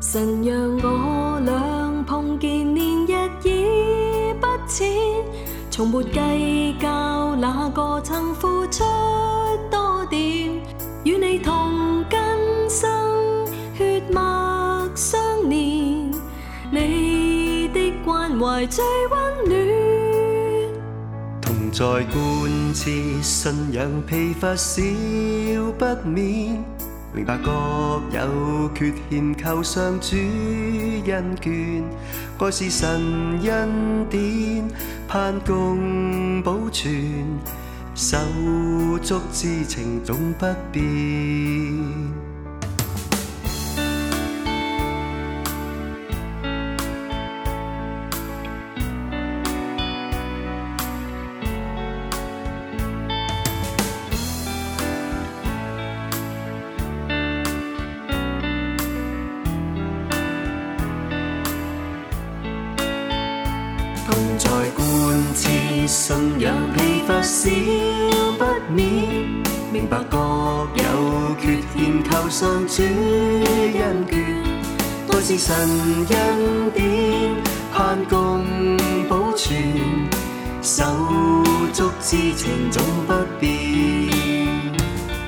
[0.00, 3.12] 神让我俩碰见，年日
[3.44, 4.88] 已不浅，
[5.70, 8.82] 从没计较哪个曾付出
[9.70, 10.50] 多点，
[11.04, 12.18] 与你同根
[12.70, 12.88] 生，
[13.76, 15.20] 血脉相
[15.50, 16.10] 连，
[16.72, 19.54] 你的关怀最温暖。
[21.42, 22.90] 同在贯彻
[23.20, 24.80] 信仰，疲乏少
[25.78, 26.64] 不免。
[27.12, 27.50] 明白各
[28.12, 31.82] 有缺陷，求上主恩眷，
[32.38, 34.68] 爱是神恩典，
[35.08, 36.94] 盼共保存，
[37.96, 38.16] 手
[39.02, 42.29] 足之情总不变。
[65.86, 67.50] 信仰，疲乏少
[68.38, 68.84] 不免。
[69.72, 70.16] 明白各
[70.74, 70.82] 有
[71.40, 74.12] 缺陷，求上主恩眷。
[75.12, 76.82] 爱是神恩典，
[77.72, 78.44] 盼共
[79.08, 79.56] 保存。
[80.62, 80.84] 手
[81.72, 83.48] 足之情总不变。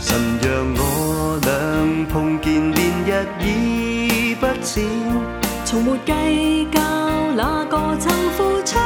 [0.00, 4.84] 神让我俩碰见，连日已不浅。
[5.64, 6.80] 从没计较
[7.32, 8.78] 哪个曾付出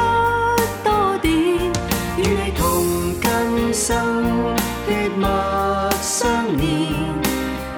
[6.19, 6.67] 相连，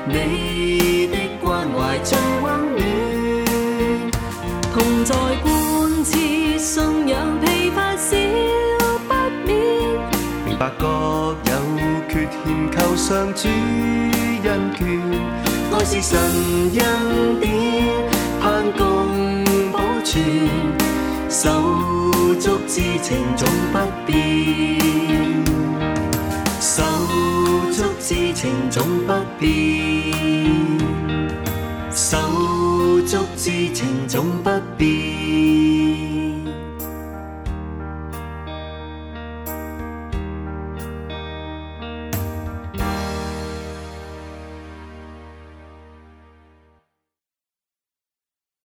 [0.08, 2.82] 你的关怀最温暖。
[4.74, 6.10] 同在贯彻
[6.58, 8.18] 信仰，疲乏少
[9.08, 9.14] 不
[9.46, 9.50] 免。
[10.44, 10.88] 明白各
[11.46, 11.52] 有
[12.10, 14.82] 缺陷，求上主恩眷。
[15.72, 16.18] 爱是神
[16.80, 17.46] 恩典，
[18.42, 18.82] 盼共
[19.72, 20.20] 保存。
[21.30, 21.48] 手
[22.40, 23.78] 足之情总不
[24.08, 24.18] 变，
[26.62, 26.84] 手
[27.72, 30.14] 足之情总不变，
[31.90, 32.20] 手
[33.04, 35.01] 足之情总不变。